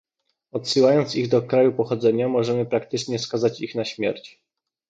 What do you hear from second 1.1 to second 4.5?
ich do kraju pochodzenia możemy praktycznie skazać ich na śmierć